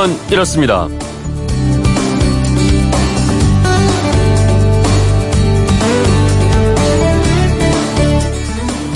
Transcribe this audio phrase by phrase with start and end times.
[0.00, 0.88] 그건 이렇습니다.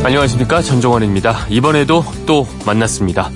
[0.03, 1.47] 안녕하십니까 전종원입니다.
[1.51, 3.29] 이번에도 또 만났습니다.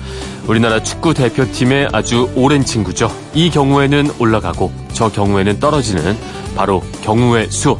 [0.47, 3.11] 우리나라 축구 대표팀의 아주 오랜 친구죠.
[3.35, 6.17] 이 경우에는 올라가고 저 경우에는 떨어지는
[6.55, 7.77] 바로 경우의 수.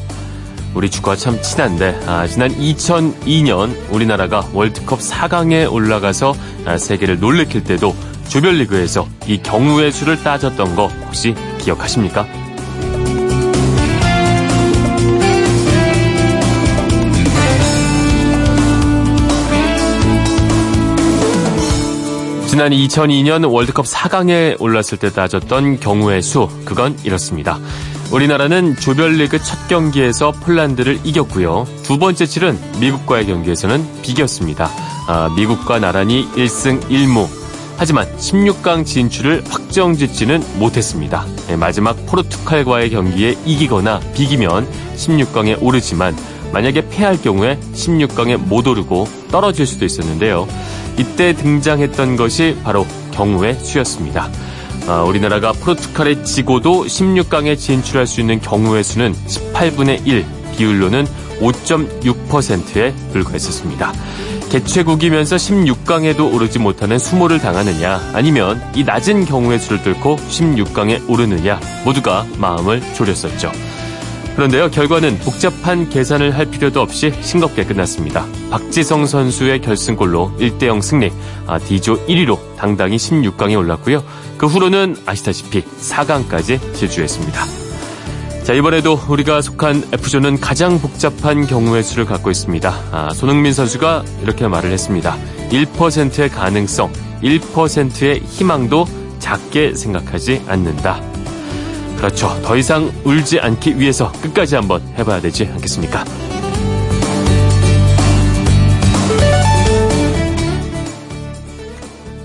[0.75, 6.35] 우리 축구와 참 친한데 아, 지난 2002년 우리나라가 월드컵 4강에 올라가서
[6.65, 7.95] 아, 세계를 놀래킬 때도
[8.29, 12.25] 조별리그에서 이 경우의 수를 따졌던 거 혹시 기억하십니까?
[22.47, 27.59] 지난 2002년 월드컵 4강에 올랐을 때 따졌던 경우의 수, 그건 이렇습니다.
[28.11, 31.67] 우리나라는 조별리그 첫 경기에서 폴란드를 이겼고요.
[31.83, 34.69] 두 번째 치른 미국과의 경기에서는 비겼습니다.
[35.07, 37.38] 아, 미국과 나란히 1승 1무.
[37.79, 41.25] 하지만 16강 진출을 확정짓지는 못했습니다.
[41.47, 46.13] 네, 마지막 포르투갈과의 경기에 이기거나 비기면 16강에 오르지만
[46.51, 50.45] 만약에 패할 경우에 16강에 못 오르고 떨어질 수도 있었는데요.
[50.97, 54.29] 이때 등장했던 것이 바로 경우의 수였습니다.
[54.85, 60.25] 아, 우리나라가 포르투갈에 지고도 16강에 진출할 수 있는 경우의 수는 18분의 1,
[60.57, 61.07] 비율로는
[61.39, 63.93] 5.6%에 불과했었습니다.
[64.49, 72.25] 개최국이면서 16강에도 오르지 못하는 수모를 당하느냐, 아니면 이 낮은 경우의 수를 뚫고 16강에 오르느냐, 모두가
[72.37, 73.51] 마음을 졸였었죠.
[74.35, 78.25] 그런데요, 결과는 복잡한 계산을 할 필요도 없이 싱겁게 끝났습니다.
[78.49, 81.11] 박지성 선수의 결승골로 1대0 승리,
[81.45, 84.03] 아, D조 1위로 당당히 16강에 올랐고요.
[84.37, 87.68] 그 후로는 아시다시피 4강까지 질주했습니다.
[88.43, 92.73] 자, 이번에도 우리가 속한 F조는 가장 복잡한 경우의 수를 갖고 있습니다.
[92.91, 95.15] 아, 손흥민 선수가 이렇게 말을 했습니다.
[95.51, 98.85] 1%의 가능성, 1%의 희망도
[99.19, 100.99] 작게 생각하지 않는다.
[101.97, 102.41] 그렇죠.
[102.43, 106.05] 더 이상 울지 않기 위해서 끝까지 한번 해봐야 되지 않겠습니까?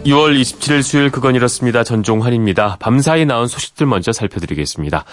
[0.05, 1.83] 2월 27일 수요일 그건 이렇습니다.
[1.83, 2.77] 전종환입니다.
[2.79, 5.05] 밤사이 나온 소식들 먼저 살펴드리겠습니다.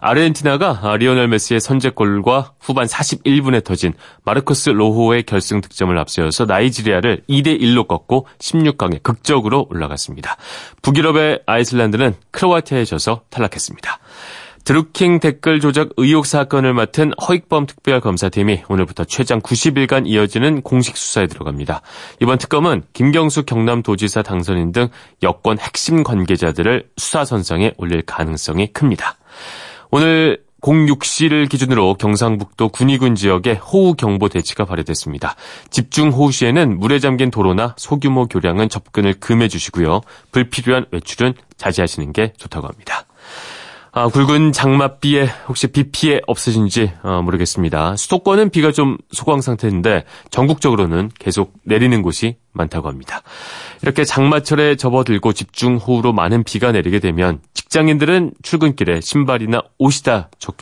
[0.00, 3.92] 아르헨티나가 리오넬 메시의 선제골과 후반 41분에 터진
[4.24, 10.36] 마르코스 로호의 결승 득점을 앞세워서 나이지리아를 2대1로 꺾고 16강에 극적으로 올라갔습니다.
[10.82, 14.00] 북유럽의 아이슬란드는 크로아티아에 져서 탈락했습니다.
[14.64, 21.82] 드루킹 댓글 조작 의혹 사건을 맡은 허익범 특별검사팀이 오늘부터 최장 90일간 이어지는 공식 수사에 들어갑니다.
[22.20, 24.88] 이번 특검은 김경수 경남도지사 당선인 등
[25.22, 29.16] 여권 핵심 관계자들을 수사선상에 올릴 가능성이 큽니다.
[29.90, 35.34] 오늘 06시를 기준으로 경상북도 군위군 지역에 호우경보 대치가 발효됐습니다.
[35.70, 40.02] 집중호우 시에는 물에 잠긴 도로나 소규모 교량은 접근을 금해 주시고요.
[40.32, 43.06] 불필요한 외출은 자제하시는 게 좋다고 합니다.
[43.92, 47.96] 아, 굵은 장맛비에 혹시 비 피해 없으신지 어, 모르겠습니다.
[47.96, 53.22] 수도권은 비가 좀 소강 상태인데 전국적으로는 계속 내리는 곳이 많다고 합니다.
[53.82, 60.56] 이렇게 장마철에 접어들고 집중호우로 많은 비가 내리게 되면 직장인들은 출근길에 신발이나 옷이 다 젖,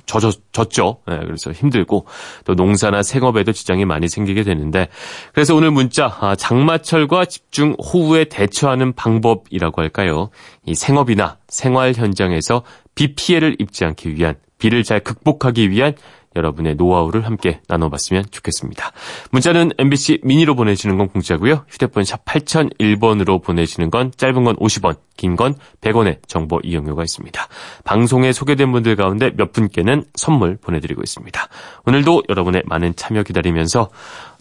[0.53, 0.99] 젖죠.
[1.07, 2.07] 네, 그래서 힘들고
[2.45, 4.89] 또 농사나 생업에도 지장이 많이 생기게 되는데
[5.33, 10.31] 그래서 오늘 문자 아, 장마철과 집중호우에 대처하는 방법이라고 할까요?
[10.67, 12.63] 이 생업이나 생활 현장에서
[12.95, 15.95] 비 피해를 입지 않기 위한 비를 잘 극복하기 위한
[16.39, 18.93] 여러분의 노하우를 함께 나눠봤으면 좋겠습니다.
[19.33, 21.65] 문자는 MBC 미니로 보내시는 건 공짜고요.
[21.69, 27.49] 휴대폰 샵 8001번으로 보내시는 건 짧은 건 50원, 긴 건 100원의 정보 이용료가 있습니다.
[27.85, 31.49] 방송에 소개된 분들 가운데 몇 분께는 선물 보내드리고 있습니다.
[31.87, 33.91] 오늘도 여러분의 많은 참여 기다리면서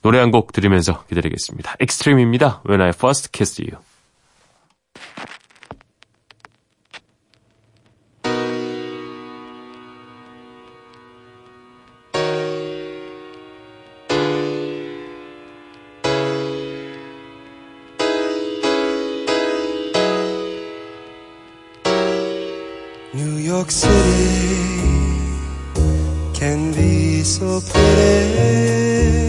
[0.04, 1.76] 노래 한 곡 들으면서 기다리겠습니다.
[1.80, 2.62] Extreme입니다.
[2.68, 3.82] When I First Kissed You.
[23.14, 24.68] New York City
[26.34, 29.27] can be so pretty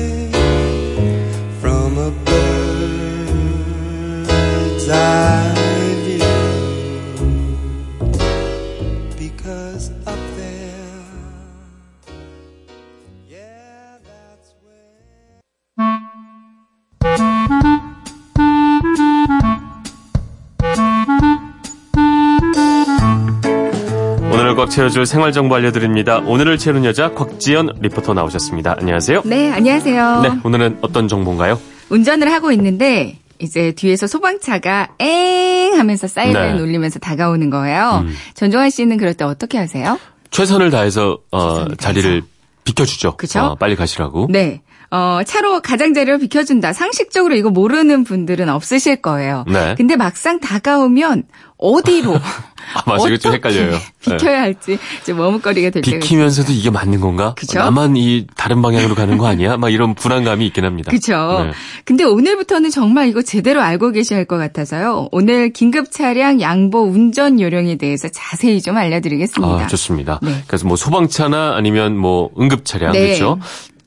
[24.68, 26.18] 꽉 채워줄 생활 정보 알려드립니다.
[26.18, 28.76] 오늘을 채우는 여자 곽지연 리포터 나오셨습니다.
[28.78, 29.22] 안녕하세요.
[29.24, 30.20] 네, 안녕하세요.
[30.20, 31.58] 네, 오늘은 어떤 정보인가요?
[31.88, 36.62] 운전을 하고 있는데 이제 뒤에서 소방차가 엥 하면서 사이렌 네.
[36.62, 38.04] 울리면서 다가오는 거예요.
[38.04, 38.14] 음.
[38.34, 39.98] 전종환 씨는 그럴 때 어떻게 하세요?
[40.30, 42.22] 최선을 다해서 어, 최선을 자리를
[42.64, 43.16] 비켜주죠.
[43.16, 43.40] 그쵸?
[43.40, 44.26] 어, 빨리 가시라고.
[44.30, 44.60] 네.
[44.90, 46.72] 어, 차로 가장자리를 비켜준다.
[46.72, 49.44] 상식적으로 이거 모르는 분들은 없으실 거예요.
[49.46, 49.74] 네.
[49.76, 51.24] 근데 막상 다가오면
[51.58, 52.14] 어디로
[52.74, 53.08] 아, 맞아.
[53.08, 53.72] 이거 좀 어떻게 헷갈려요.
[53.72, 53.78] 네.
[54.00, 56.00] 비켜야 할지 좀 머뭇거리게 될 있어요.
[56.00, 57.34] 비키면서도 이게 맞는 건가?
[57.36, 57.58] 그쵸?
[57.58, 59.56] 나만 이 다른 방향으로 가는 거 아니야?
[59.56, 60.90] 막 이런 불안감이 있긴 합니다.
[60.90, 61.44] 그쵸.
[61.46, 61.52] 네.
[61.84, 65.08] 근데 오늘부터는 정말 이거 제대로 알고 계셔야 할 것 같아서요.
[65.10, 69.64] 오늘 긴급 차량 양보 운전 요령에 대해서 자세히 좀 알려드리겠습니다.
[69.64, 70.20] 아, 좋습니다.
[70.22, 70.42] 네.
[70.46, 73.06] 그래서 뭐 소방차나 아니면 뭐 응급 차량 네.
[73.06, 73.38] 그렇죠?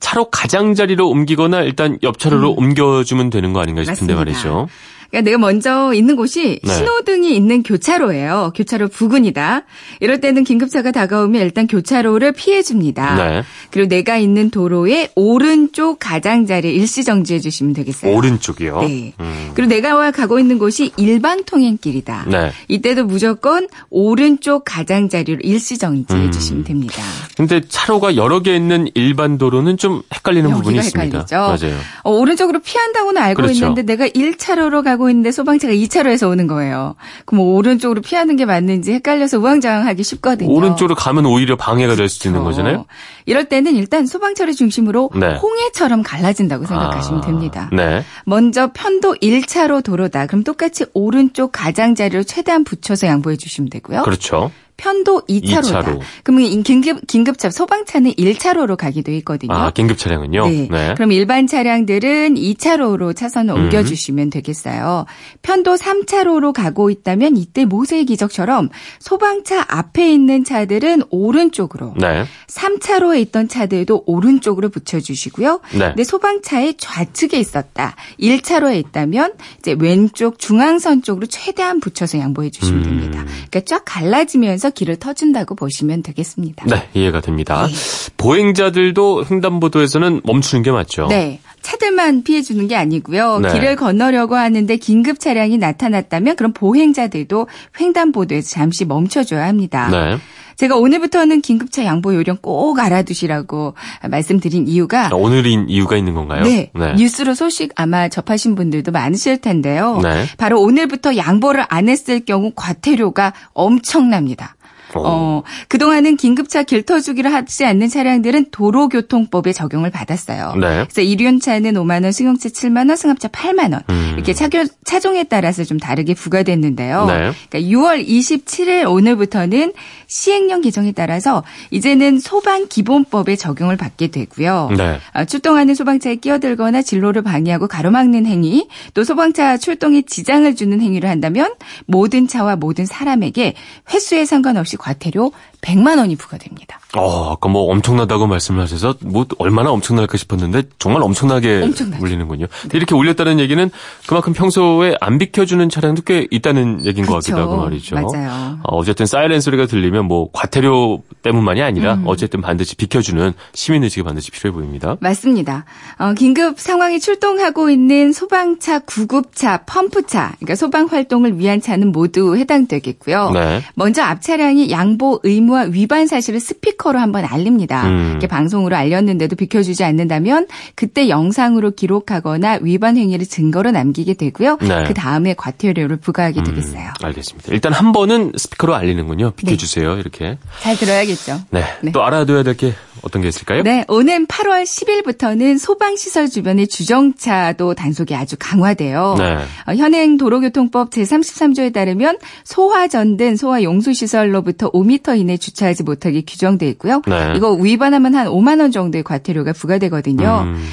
[0.02, 4.16] 차로 가장자리로 옮기거나 일단 옆 차로로 옮겨주면 되는 거 아닌가 싶은데 음.
[4.16, 4.16] 맞습니다.
[4.16, 4.68] 말이죠.
[5.12, 6.74] 그러니까 내가 먼저 있는 곳이 네.
[6.74, 8.52] 신호등이 있는 교차로예요.
[8.56, 9.64] 교차로 부근이다.
[10.00, 13.14] 이럴 때는 긴급차가 다가오면 일단 교차로를 피해 줍니다.
[13.16, 13.42] 네.
[13.70, 18.16] 그리고 내가 있는 도로의 오른쪽 가장자리 일시 정지해 주시면 되겠어요.
[18.16, 18.80] 오른쪽이요.
[18.80, 19.12] 네.
[19.20, 19.50] 음.
[19.54, 22.24] 그리고 내가 가고 있는 곳이 일반 통행길이다.
[22.28, 22.52] 네.
[22.68, 26.32] 이때도 무조건 오른쪽 가장자리로 일시 정지해 음.
[26.32, 27.02] 주시면 됩니다.
[27.36, 31.18] 근데 차로가 여러 개 있는 일반 도로는 좀 헷갈리는 부분이 여기가 있습니다.
[31.18, 31.66] 헷갈리죠.
[31.66, 31.80] 맞아요.
[32.02, 33.58] 어, 오른쪽으로 피한다고는 알고 그렇죠.
[33.58, 36.94] 있는데 내가 1차로로 가고 있는데 소방차가 2차로에서 오는 거예요.
[37.24, 40.52] 그럼 뭐 오른쪽으로 피하는 게 맞는지 헷갈려서 우왕좌왕하기 쉽거든요.
[40.52, 42.62] 오른쪽으로 가면 오히려 방해가 될 수도 있는 그렇죠.
[42.62, 42.84] 거잖아요.
[43.26, 45.36] 이럴 때는 일단 소방차를 중심으로 네.
[45.36, 47.70] 홍해처럼 갈라진다고 생각하시면 아, 됩니다.
[47.72, 48.04] 네.
[48.24, 50.26] 먼저 편도 1차로 도로다.
[50.26, 54.02] 그럼 똑같이 오른쪽 가장자리를 최대한 붙여서 양보해 주시면 되고요.
[54.02, 54.50] 그렇죠.
[54.76, 55.64] 편도 2차로다.
[55.64, 56.00] 이차로.
[56.24, 59.52] 그러면 긴급 긴급차 소방차는 1차로로 가기도 있거든요.
[59.52, 60.46] 아, 긴급 차량은요?
[60.48, 60.94] 네.
[60.94, 63.62] 그럼 일반 차량들은 2차로로 차선을 음.
[63.62, 65.06] 옮겨 주시면 되겠어요.
[65.42, 72.24] 편도 3차로로 가고 있다면 이때 모세의 기적처럼 소방차 앞에 있는 차들은 오른쪽으로, 네.
[72.48, 75.60] 3차로에 있던 차들도 오른쪽으로 붙여 주시고요.
[75.78, 75.94] 네.
[75.96, 77.94] 내 소방차의 좌측에 있었다.
[78.20, 82.82] 1차로에 있다면 이제 왼쪽 중앙선 쪽으로 최대한 붙여서 양보해 주시면 음.
[82.82, 83.24] 됩니다.
[83.50, 86.66] 그러니까 쫙 갈라지면서 길을 터준다고 보시면 되겠습니다.
[86.66, 87.66] 네, 이해가 됩니다.
[87.66, 87.72] 네.
[88.16, 91.06] 보행자들도 횡단보도에서는 멈추는 게 맞죠.
[91.08, 91.40] 네.
[91.62, 93.38] 차들만 피해 주는 게 아니고요.
[93.38, 93.52] 네.
[93.52, 97.46] 길을 건너려고 하는데 긴급 차량이 나타났다면 그럼 보행자들도
[97.80, 99.88] 횡단보도에서 잠시 멈춰줘야 합니다.
[99.90, 100.18] 네.
[100.56, 103.74] 제가 오늘부터는 긴급차 양보 요령 꼭 알아두시라고
[104.10, 106.42] 말씀드린 이유가 자, 오늘인 이유가 있는 건가요?
[106.44, 109.98] 네, 뉴스로 소식 아마 접하신 분들도 많으실 텐데요.
[110.02, 110.26] 네.
[110.36, 114.56] 바로 오늘부터 양보를 안 했을 경우 과태료가 엄청납니다.
[115.00, 115.02] 오.
[115.04, 120.54] 어, 그동안은 긴급차 길터주기를 하지 않는 차량들은 도로교통법에 적용을 받았어요.
[120.60, 120.84] 네.
[120.84, 123.82] 그래서 일륜차는 5만 원, 승용차 7만 원, 승합차 8만 원.
[123.90, 124.12] 음.
[124.14, 127.06] 이렇게 차교, 차종에 따라서 좀 다르게 부과됐는데요.
[127.06, 127.32] 네.
[127.48, 129.72] 그러니까 6월 27일 오늘부터는
[130.06, 134.70] 시행령 개정에 따라서 이제는 소방 기본법에 적용을 받게 되고요.
[134.76, 134.98] 네.
[135.12, 141.54] 아, 출동하는 소방차에 끼어들거나 진로를 방해하고 가로막는 행위, 또 소방차 출동에 지장을 주는 행위를 한다면
[141.86, 143.54] 모든 차와 모든 사람에게
[143.92, 145.30] 횟수에 상관없이 과태료
[145.62, 146.80] 100만 원이 부과됩니다.
[146.94, 152.04] 어, 아까 뭐 엄청나다고 말씀을 하셔서 뭐 얼마나 엄청날까 싶었는데 정말 엄청나게 엄청나죠.
[152.04, 152.46] 울리는군요.
[152.62, 153.70] 근데 이렇게 울렸다는 얘기는
[154.06, 157.94] 그만큼 평소에 안 비켜주는 차량도 꽤 있다는 얘기인 것 같기도 하고 말이죠.
[157.94, 158.58] 맞아요.
[158.64, 162.04] 어, 어쨌든 사이렌 소리가 들리면 뭐 과태료 때문만이 아니라 음.
[162.06, 164.96] 어쨌든 반드시 비켜주는 시민의식이 반드시 필요해 보입니다.
[165.00, 165.64] 맞습니다.
[165.98, 173.30] 어, 긴급 상황이 출동하고 있는 소방차, 구급차, 펌프차, 그러니까 소방 활동을 위한 차는 모두 해당되겠고요.
[173.30, 173.62] 네.
[173.74, 177.86] 먼저 앞 차량이 양보 의무 와 위반 사실을 스피커로 한번 알립니다.
[177.88, 178.08] 음.
[178.12, 184.58] 이렇게 방송으로 알렸는데도 비켜주지 않는다면 그때 영상으로 기록하거나 위반 행위를 증거로 남기게 되고요.
[184.62, 184.84] 네.
[184.86, 186.90] 그 다음에 과태료를 부과하게 음, 되겠어요.
[187.02, 187.52] 알겠습니다.
[187.52, 189.32] 일단 한 번은 스피커로 알리는군요.
[189.32, 189.98] 비켜주세요.
[189.98, 190.38] 이렇게.
[190.62, 191.40] 잘 들어야겠죠.
[191.50, 191.64] 네.
[191.82, 191.92] 네.
[191.92, 193.62] 또 알아둬야 될 게 어떤 게 있을까요?
[193.62, 199.16] 네, 오는 8월 10일부터는 소방시설 주변의 주정차도 단속이 아주 강화돼요.
[199.18, 199.36] 네.
[199.66, 207.02] 어, 현행 도로교통법 제33조에 따르면 소화전 등 소화 용수시설로부터 5m 이내 주차하지 못하게 규정돼 있고요.
[207.06, 207.34] 네.
[207.36, 210.44] 이거 위반하면 한 5만 원 정도의 과태료가 부과되거든요.
[210.46, 210.64] 음,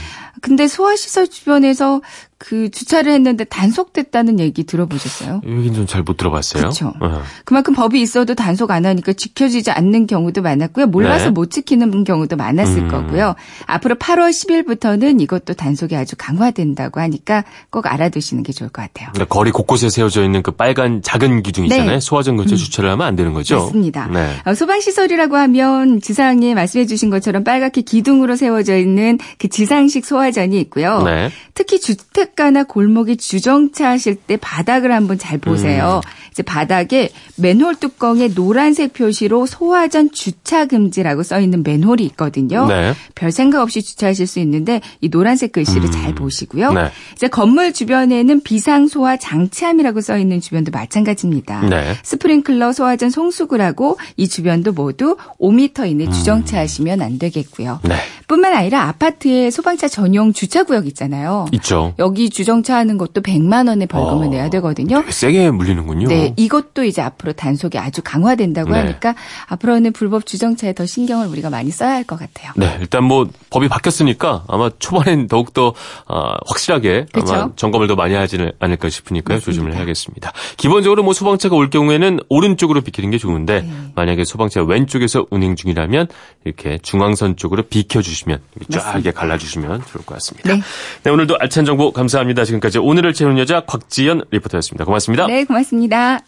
[0.41, 2.01] 근데 소화시설 주변에서
[2.39, 5.41] 그 주차를 했는데 단속됐다는 얘기 들어보셨어요?
[5.45, 6.69] 여긴 좀 잘 못 들어봤어요.
[6.69, 6.93] 그쵸.
[7.01, 7.21] 어.
[7.43, 10.87] 그만큼 법이 있어도 단속 안 하니까 지켜지지 않는 경우도 많았고요.
[10.87, 11.31] 몰라서 네.
[11.31, 12.87] 못 지키는 경우도 많았을 음.
[12.87, 13.35] 거고요.
[13.65, 19.09] 앞으로 8월 10일부터는 이것도 단속이 아주 강화된다고 하니까 꼭 알아두시는 게 좋을 것 같아요.
[19.13, 21.91] 그러니까 거리 곳곳에 세워져 있는 그 빨간 작은 기둥 있잖아요.
[21.91, 21.99] 네.
[21.99, 23.57] 소화전 근처 에 주차를 하면 안 되는 거죠.
[23.65, 24.07] 맞습니다.
[24.07, 24.29] 네.
[24.45, 31.03] 어, 소방시설이라고 하면 지상에 말씀해 주신 것처럼 빨갛게 기둥으로 세워져 있는 그 지상식 소화전이 있고요.
[31.03, 31.29] 네.
[31.53, 36.01] 특히 주택 시냇가나 골목에 주정차 하실 때 바닥을 한번 잘 보세요.
[36.03, 36.09] 음.
[36.31, 42.67] 이제 바닥에 맨홀 뚜껑에 노란색 표시로 소화전 주차 금지라고 써 있는 맨홀이 있거든요.
[42.67, 42.93] 네.
[43.15, 46.69] 별 생각 없이 주차하실 수 있는데 이 노란색 글씨를 잘 보시고요.
[46.69, 46.75] 음.
[46.75, 46.91] 네.
[47.13, 51.61] 이제 건물 주변에는 비상 소화 장치함이라고 써 있는 주변도 마찬가지입니다.
[51.69, 51.95] 네.
[52.03, 56.11] 스프링클러 소화전 송수구를 하고 이 주변도 모두 5m 이내 음.
[56.11, 57.79] 주정차하시면 안 되겠고요.
[57.83, 57.95] 네.
[58.27, 61.47] 뿐만 아니라 아파트에 소방차 전용 주차 구역 있잖아요.
[61.53, 61.95] 있죠.
[61.97, 65.03] 여기 주정차하는 것도 100만 원의 벌금을 어, 내야 되거든요.
[65.09, 66.07] 세게 물리는군요.
[66.07, 68.79] 네, 이것도 이제 앞으로 단속이 아주 강화된다고 네.
[68.79, 69.13] 하니까
[69.47, 72.51] 앞으로는 불법 주정차에 더 신경을 우리가 많이 써야 할 것 같아요.
[72.55, 75.73] 네, 일단 뭐 법이 바뀌었으니까 아마 초반엔 더욱더
[76.07, 77.53] 아, 확실하게 아마 그쵸?
[77.55, 79.35] 점검을 더 많이 하지는 않을까 싶으니까요.
[79.35, 79.45] 맞습니다.
[79.51, 80.31] 조심을 해야겠습니다.
[80.57, 83.71] 기본적으로 뭐 소방차가 올 경우에는 오른쪽으로 비키는 게 좋은데 네.
[83.93, 86.07] 만약에 소방차 왼쪽에서 운행 중이라면
[86.45, 88.39] 이렇게 중앙선 쪽으로 비켜주시면
[88.71, 88.93] 쫙.
[88.95, 90.55] 이렇게 갈라주시면 좋을 것 같습니다.
[90.55, 90.61] 네.
[91.03, 92.08] 네, 오늘도 알찬 정보 감사합니다.
[92.45, 94.85] 지금까지 오늘을 채우는 여자 곽지연 리포터였습니다.
[94.85, 95.27] 고맙습니다.
[95.27, 96.19] 네, 고맙습니다.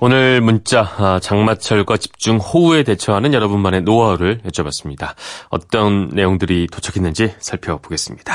[0.00, 5.14] 오늘 문자 아, 장마철과 집중 호우에 대처하는 여러분만의 노하우를 여쭤봤습니다.
[5.48, 8.34] 어떤 내용들이 도착했는지 살펴보겠습니다.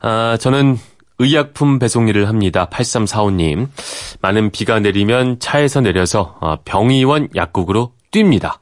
[0.00, 0.78] 아, 저는
[1.20, 2.66] 의약품 배송 일을 합니다.
[2.72, 3.68] 8345님.
[4.22, 8.54] 많은 비가 내리면 차에서 내려서 아, 병의원 약국으로 뜁니다.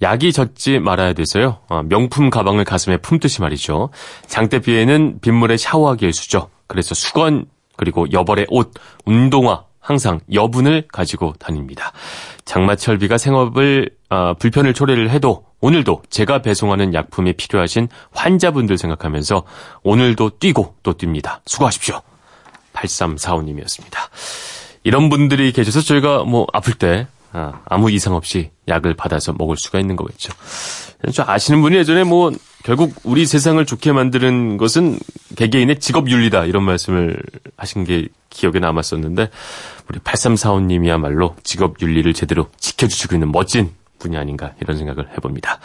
[0.00, 1.58] 약이 젖지 말아야 돼서요.
[1.68, 3.90] 아, 명품 가방을 가슴에 품듯이 말이죠.
[4.28, 6.48] 장대비에는 빗물에 샤워하기 일수죠.
[6.68, 8.72] 그래서 수건 그리고 여벌의 옷,
[9.04, 11.90] 운동화 항상 여분을 가지고 다닙니다.
[12.44, 19.42] 장마철 비가 생업을 아, 불편을 초래를 해도 오늘도 제가 배송하는 약품이 필요하신 환자분들 생각하면서
[19.82, 21.40] 오늘도 뛰고 또 뜁니다.
[21.44, 22.00] 수고하십시오.
[22.72, 23.98] 8345님이었습니다.
[24.84, 29.80] 이런 분들이 계셔서 저희가 뭐 아플 때 아, 아무 이상 없이 약을 받아서 먹을 수가
[29.80, 30.32] 있는 거겠죠.
[31.12, 32.30] 저 아시는 분이 예전에 뭐
[32.62, 34.98] 결국 우리 세상을 좋게 만드는 것은
[35.36, 37.16] 개개인의 직업 윤리다 이런 말씀을
[37.56, 39.30] 하신 게 기억에 남았었는데
[39.88, 45.60] 우리 8345님이야말로 직업 윤리를 제대로 지켜주시고 있는 멋진 분이 아닌가 이런 생각을 해봅니다.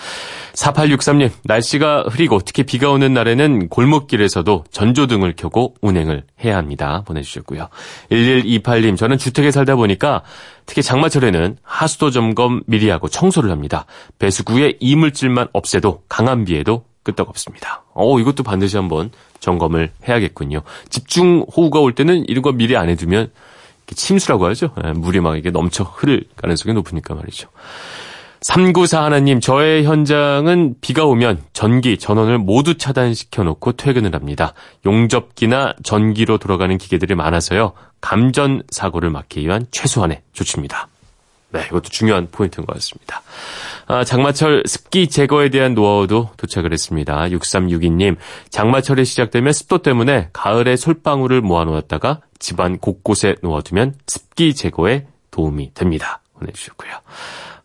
[0.54, 7.04] 4863님, 날씨가 흐리고 특히 비가 오는 날에는 골목길에서도 전조등을 켜고 운행을 해야 합니다.
[7.08, 7.70] 보내주셨고요.
[8.12, 10.22] 1128님, 저는 주택에 살다 보니까
[10.68, 13.86] 특히 장마철에는 하수도 점검 미리 하고 청소를 합니다.
[14.20, 17.84] 배수구에 이물질만 없애도 강한 비에도 끄떡없습니다.
[17.94, 20.62] 어, 이것도 반드시 한번 점검을 해야겠군요.
[20.90, 23.32] 집중 호우가 올 때는 이런 거 미리 안 해두면
[23.88, 24.72] 침수라고 하죠.
[24.84, 27.50] 예, 물이 막 이게 넘쳐 흐를 가능성이 높으니까 말이죠.
[28.46, 34.54] 394 하나님, 저의 현장은 비가 오면 전기, 전원을 모두 차단시켜 놓고 퇴근을 합니다.
[34.86, 37.74] 용접기나 전기로 돌아가는 기계들이 많아서요.
[38.02, 40.90] 감전 사고를 막기 위한 최소한의 조치입니다.
[41.54, 43.24] 네, 이것도 중요한 포인트인 것 같습니다.
[43.88, 47.28] 아, 장마철 습기 제거에 대한 노하우도 도착을 했습니다.
[47.30, 48.16] 6362님,
[48.52, 56.22] 장마철이 시작되면 습도 때문에 가을에 솔방울을 모아놓았다가 집안 곳곳에 놓아두면 습기 제거에 도움이 됩니다.
[56.38, 56.92] 보내주셨고요.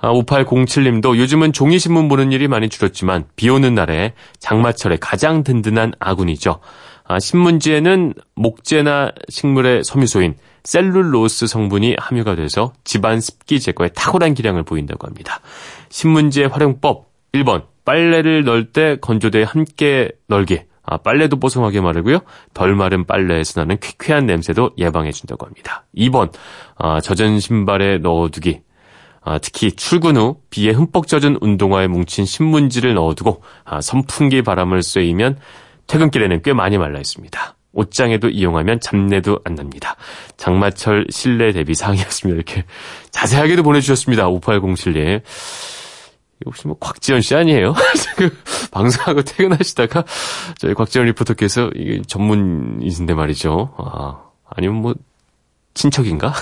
[0.01, 6.61] 아, 5807님도 요즘은 종이신문 보는 일이 많이 줄었지만 비 오는 날에 장마철에 가장 든든한 아군이죠.
[7.05, 15.07] 아, 신문지에는 목재나 식물의 섬유소인 셀룰로스 성분이 함유가 돼서 집안 습기 제거에 탁월한 기량을 보인다고
[15.07, 15.41] 합니다.
[15.89, 22.21] 신문지의 활용법 1번 빨래를 넣을 때 건조대에 함께 널게 아, 빨래도 뽀송하게 마르고요.
[22.53, 25.85] 덜 마른 빨래에서 나는 퀴퀴한 냄새도 예방해준다고 합니다.
[25.97, 26.33] 2번
[26.77, 28.61] 아, 젖은 신발에 넣어두기
[29.23, 35.39] 아, 특히 출근 후 비에 흠뻑 젖은 운동화에 뭉친 신문지를 넣어두고 아, 선풍기 바람을 쐬이면
[35.87, 37.57] 퇴근길에는 꽤 많이 말라 있습니다.
[37.73, 39.97] 옷장에도 이용하면 잡내도 안 납니다.
[40.37, 42.35] 장마철 실내 대비 사항이었습니다.
[42.35, 42.65] 이렇게
[43.11, 44.29] 자세하게도 보내주셨습니다.
[44.29, 45.23] 5807님.
[46.47, 47.75] 혹시 뭐 곽지연 씨 아니에요?
[48.73, 50.05] 방송하고 퇴근하시다가
[50.59, 53.75] 저희 곽지연 리포터께서 이게 전문이신데 말이죠.
[53.77, 54.95] 아, 아니면 뭐
[55.75, 56.33] 친척인가?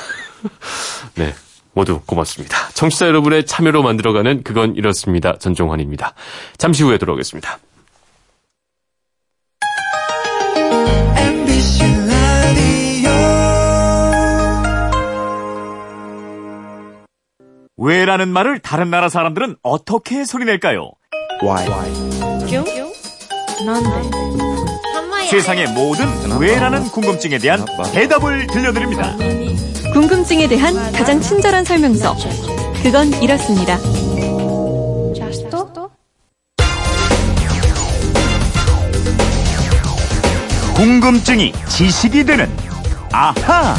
[1.16, 1.34] 네.
[1.72, 2.68] 모두 고맙습니다.
[2.74, 5.38] 청취자 여러분의 참여로 만들어가는 그건 이렇습니다.
[5.38, 6.14] 전종환입니다.
[6.56, 7.58] 잠시 후에 돌아오겠습니다.
[11.16, 13.10] MBC 라디오
[17.76, 20.90] 왜라는 말을 다른 나라 사람들은 어떻게 소리낼까요?
[25.30, 26.06] 세상의 모든
[26.40, 29.14] 왜라는 궁금증에 대한 대답을 들려드립니다.
[29.98, 32.14] 궁금증에 대한 가장 친절한 설명서.
[32.84, 33.76] 그건 이렇습니다.
[40.76, 42.48] 궁금증이 지식이 되는
[43.10, 43.74] 아하!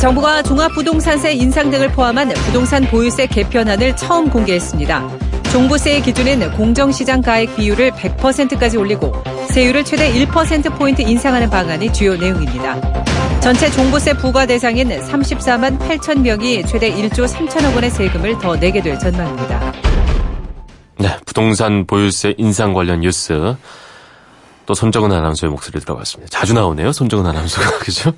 [0.00, 5.10] 정부가 종합부동산세 인상 등을 포함한 부동산 보유세 개편안을 처음 공개했습니다.
[5.50, 13.40] 종부세의 기준은 공정시장 가액 비율을 100%까지 올리고 세율을 최대 1%포인트 인상하는 방안이 주요 내용입니다.
[13.40, 18.98] 전체 종부세 부과 대상인 34만 8천 명이 최대 1조 3천억 원의 세금을 더 내게 될
[18.98, 19.72] 전망입니다.
[20.98, 23.56] 네, 부동산 보유세 인상 관련 뉴스.
[24.70, 26.30] 또 손정은 아나운서의 목소리 들어봤습니다.
[26.30, 27.78] 자주 나오네요, 손정은 아나운서가.
[27.82, 28.12] 그죠?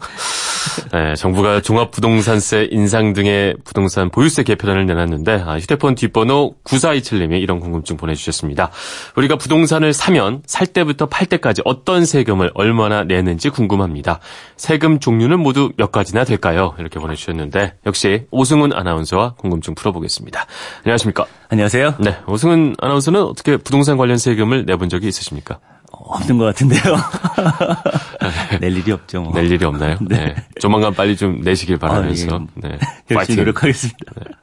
[0.93, 7.97] 네, 정부가 종합부동산세 인상 등의 부동산 보유세 개편안을 내놨는데, 아, 휴대폰 뒷번호 9427님이 이런 궁금증
[7.97, 8.71] 보내주셨습니다.
[9.17, 14.21] 우리가 부동산을 사면 살 때부터 팔 때까지 어떤 세금을 얼마나 내는지 궁금합니다.
[14.59, 16.75] 세금 종류는 모두 몇 가지나 될까요?
[16.79, 20.45] 이렇게 보내주셨는데, 역시 오승훈 아나운서와 궁금증 풀어보겠습니다.
[20.85, 21.25] 안녕하십니까?
[21.49, 21.95] 안녕하세요.
[22.01, 25.59] 네, 오승훈 아나운서는 어떻게 부동산 관련 세금을 내본 적이 있으십니까?
[26.05, 26.81] 없는 것 같은데요.
[28.61, 29.23] 낼 일이 없죠.
[29.23, 29.33] 뭐.
[29.35, 29.97] 낼 일이 없나요?
[30.01, 30.35] 네.
[30.61, 32.37] 조만간 빨리 좀 내시길 바라면서.
[32.37, 32.69] 아, 예.
[32.69, 32.79] 네.
[33.11, 33.39] 열심히.
[33.39, 33.99] 노력하겠습니다.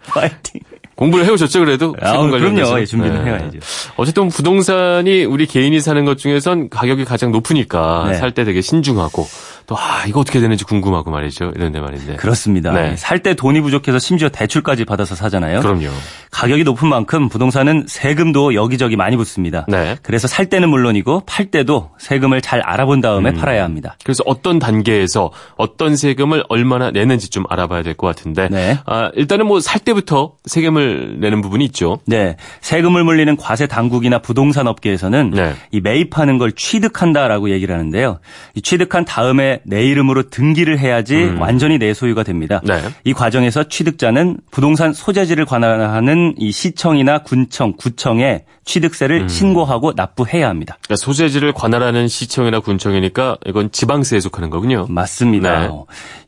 [0.07, 0.61] 파이팅.
[0.95, 1.95] 공부를 해오셨죠, 그래도?
[2.01, 2.17] 아?
[2.27, 2.81] 그럼요.
[2.81, 3.59] 예, 준비는 해와야죠.
[3.95, 8.13] 어쨌든 부동산이 우리 개인이 사는 것 중에선 가격이 가장 높으니까 네.
[8.15, 9.25] 살때 되게 신중하고
[9.69, 11.51] 또, 아, 이거 어떻게 되는지 궁금하고 말이죠.
[11.55, 12.15] 이런데 말인데.
[12.15, 12.71] 그렇습니다.
[12.71, 12.95] 네.
[12.95, 15.59] 살때 돈이 부족해서 심지어 대출까지 받아서 사잖아요.
[15.59, 15.89] 그럼요.
[16.31, 19.65] 가격이 높은 만큼 부동산은 세금도 여기저기 많이 붙습니다.
[19.67, 19.95] 네.
[20.01, 23.95] 그래서 살 때는 물론이고 팔 때도 세금을 잘 알아본 다음에 팔아야 합니다.
[24.03, 28.47] 그래서 어떤 단계에서 어떤 세금을 얼마나 내는지 좀 알아봐야 될 것 같은데.
[28.49, 28.79] 네.
[28.87, 31.99] 아, 일단은 뭐 살 때부터 세금을 내는 부분이 있죠.
[32.07, 32.37] 네.
[32.61, 35.53] 세금을 물리는 과세 당국이나 부동산 업계에서는 네.
[35.71, 38.19] 이 매입하는 걸 취득한다라고 얘기를 하는데요.
[38.55, 42.61] 이 취득한 다음에 내 이름으로 등기를 해야지 완전히 내 소유가 됩니다.
[42.63, 42.67] 음.
[42.67, 42.81] 네.
[43.03, 49.27] 이 과정에서 취득자는 부동산 소재지를 관할하는 이 시청이나 군청, 구청에 취득세를 음.
[49.27, 50.77] 신고하고 납부해야 합니다.
[50.83, 54.85] 그러니까 소재지를 관할하는 시청이나 군청이니까 이건 지방세에 속하는 거군요.
[54.89, 55.67] 맞습니다.
[55.67, 55.69] 네.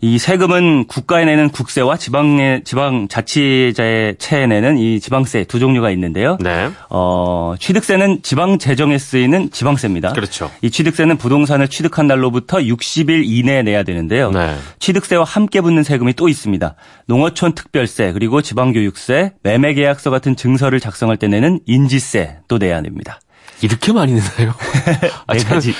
[0.02, 6.38] 이 세금은 국가에 내는 국세와 지방의 지방 자치제체에 내는 이 지방세 두 종류가 있는데요.
[6.40, 6.72] 네.
[6.90, 10.14] 어, 취득세는 지방 재정에 쓰이는 지방세입니다.
[10.14, 10.50] 그렇죠.
[10.64, 14.32] 이 취득세는 부동산을 취득한 날로부터 60일 이내에 내야 되는데요.
[14.32, 14.58] 네.
[14.80, 16.76] 취득세와 함께 붙는 세금이 또 있습니다.
[17.08, 23.20] 농어촌 특별세 그리고 지방교육세, 매매계약서 같은 증서를 작성할 때 내는 인지세 또 내야 됩니다.
[23.62, 24.54] 이렇게 많이 내나요?
[25.28, 25.74] 아, 네 가지.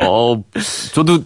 [0.00, 0.42] 어,
[0.94, 1.24] 저도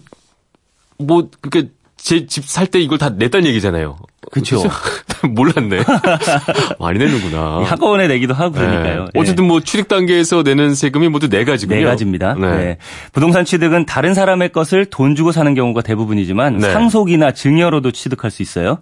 [0.97, 3.97] 뭐 그렇게 제 집 살 때 이걸 다 냈단 얘기잖아요.
[4.31, 4.63] 그쵸.
[5.29, 5.79] 몰랐네.
[6.79, 7.59] 많이 내는구나.
[7.61, 9.01] 이 한꺼번에 내기도 하고 그러니까요.
[9.03, 9.05] 아.
[9.05, 9.19] 네.
[9.19, 11.79] 어쨌든 뭐 취득 단계에서 내는 세금이 모두 네 가지군요.
[11.79, 12.35] 네 가지입니다.
[12.35, 12.47] 네.
[12.47, 12.77] 네.
[13.13, 16.71] 부동산 취득은 다른 사람의 것을 돈 주고 사는 경우가 대부분이지만 네.
[16.71, 18.79] 상속이나 증여로도 취득할 수 있어요.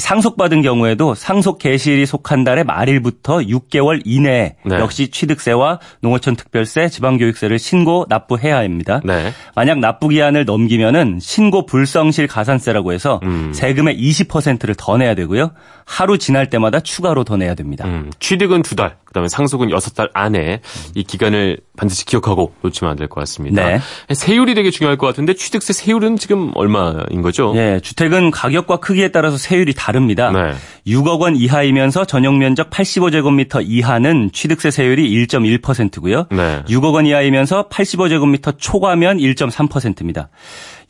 [0.00, 4.76] 이 상속받은 경우에도 상속 개시일이 속한 달의 말일부터 6개월 이내에 네.
[4.76, 9.02] 역시 취득세와 농어촌 특별세, 지방교육세를 신고 납부해야 합니다.
[9.04, 9.34] 네.
[9.54, 13.52] 만약 납부 기한을 넘기면은 신고 불성실 가산세라고 해서 음.
[13.52, 15.50] 세금의 20%를 더 내야 되고요.
[15.84, 17.84] 하루 지날 때마다 추가로 더 내야 됩니다.
[17.84, 20.60] 음, 취득은 두 달, 그다음에 상속은 여섯 달 안에
[20.94, 23.66] 이 기간을 반드시 기억하고 놓치면 안 될 것 같습니다.
[23.66, 23.80] 네.
[24.14, 27.52] 세율이 되게 중요할 것 같은데 취득세 세율은 지금 얼마인 거죠?
[27.56, 30.30] 예, 주택은 가격과 크기에 따라서 세율이 다릅니다.
[30.30, 30.52] 네.
[30.86, 36.26] 6억 원 이하이면서 전용 면적 85제곱미터 이하는 취득세 세율이 1.1%고요.
[36.30, 36.62] 네.
[36.68, 40.28] 6억 원 이하이면서 85제곱미터 초과면 1.3%입니다.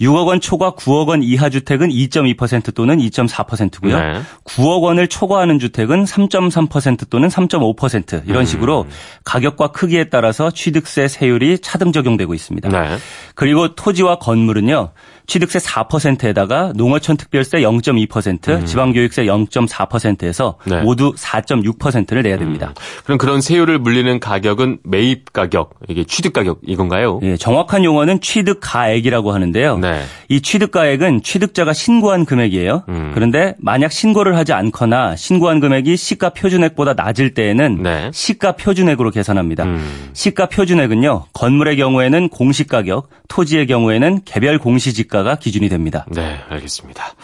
[0.00, 3.98] 6억 원 초과 9억 원 이하 주택은 2.2% 또는 2.4%고요.
[3.98, 4.20] 네.
[4.44, 8.86] 9억 원을 초과하는 주택은 3.3% 또는 3.5% 이런 식으로
[9.24, 12.68] 가격과 크기에 따라서 취득세 세율이 차등 적용되고 있습니다.
[12.68, 12.96] 네.
[13.34, 14.92] 그리고 토지와 건물은요.
[15.30, 20.70] 취득세 4%에다가 농어촌 특별세 0.2%, 지방교육세 0.4%에서 음.
[20.70, 20.80] 네.
[20.82, 22.74] 모두 4.6%를 내야 됩니다.
[23.04, 27.20] 그럼 그런 세율을 물리는 가격은 매입 가격, 이게 취득 가격 이건가요?
[27.22, 29.78] 예, 정확한 용어는 취득 가액이라고 하는데요.
[29.78, 30.02] 네.
[30.28, 32.82] 이 취득 가액은 취득자가 신고한 금액이에요.
[32.88, 33.12] 음.
[33.14, 38.10] 그런데 만약 신고를 하지 않거나 신고한 금액이 시가 표준액보다 낮을 때에는 네.
[38.12, 39.62] 시가 표준액으로 계산합니다.
[39.62, 40.10] 음.
[40.12, 41.26] 시가 표준액은요.
[41.34, 46.06] 건물의 경우에는 공시가격, 토지의 경우에는 개별 공시지가 가 기준이 됩니다.
[46.10, 47.14] 네, 알겠습니다.